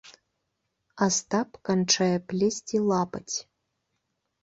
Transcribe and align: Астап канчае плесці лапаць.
Астап 1.09 1.49
канчае 1.71 2.09
плесці 2.33 2.77
лапаць. 2.91 3.35